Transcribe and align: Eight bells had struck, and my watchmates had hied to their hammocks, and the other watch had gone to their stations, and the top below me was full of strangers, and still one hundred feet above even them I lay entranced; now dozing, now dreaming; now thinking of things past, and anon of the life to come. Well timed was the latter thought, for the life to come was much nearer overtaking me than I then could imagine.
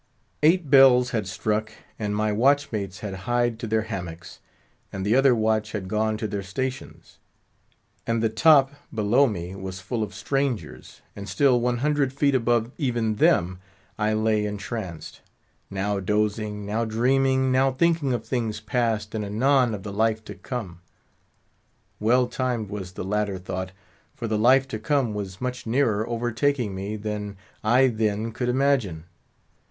Eight 0.41 0.71
bells 0.71 1.11
had 1.11 1.27
struck, 1.27 1.71
and 1.99 2.15
my 2.15 2.31
watchmates 2.31 3.01
had 3.01 3.13
hied 3.29 3.59
to 3.59 3.67
their 3.67 3.83
hammocks, 3.83 4.39
and 4.91 5.05
the 5.05 5.15
other 5.15 5.35
watch 5.35 5.73
had 5.73 5.87
gone 5.87 6.17
to 6.17 6.27
their 6.27 6.41
stations, 6.41 7.19
and 8.07 8.23
the 8.23 8.27
top 8.27 8.71
below 8.91 9.27
me 9.27 9.53
was 9.55 9.79
full 9.79 10.01
of 10.01 10.15
strangers, 10.15 11.03
and 11.15 11.29
still 11.29 11.61
one 11.61 11.77
hundred 11.85 12.11
feet 12.13 12.33
above 12.33 12.71
even 12.79 13.17
them 13.17 13.59
I 13.99 14.13
lay 14.13 14.43
entranced; 14.47 15.21
now 15.69 15.99
dozing, 15.99 16.65
now 16.65 16.83
dreaming; 16.83 17.51
now 17.51 17.71
thinking 17.71 18.11
of 18.11 18.25
things 18.25 18.59
past, 18.59 19.13
and 19.13 19.23
anon 19.23 19.75
of 19.75 19.83
the 19.83 19.93
life 19.93 20.23
to 20.25 20.33
come. 20.33 20.81
Well 21.99 22.25
timed 22.25 22.71
was 22.71 22.93
the 22.93 23.03
latter 23.03 23.37
thought, 23.37 23.71
for 24.15 24.25
the 24.27 24.39
life 24.39 24.67
to 24.69 24.79
come 24.79 25.13
was 25.13 25.39
much 25.39 25.67
nearer 25.67 26.09
overtaking 26.09 26.73
me 26.73 26.95
than 26.95 27.37
I 27.63 27.85
then 27.85 28.31
could 28.31 28.49
imagine. 28.49 29.03